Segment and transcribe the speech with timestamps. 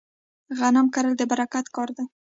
[0.57, 2.05] غنم کرل د برکت کار دی.